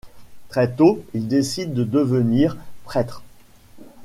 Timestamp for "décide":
1.27-1.75